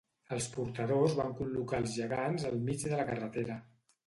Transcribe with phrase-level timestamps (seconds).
[0.35, 3.61] Els portadors van col·locar els gegants al mig la de carretera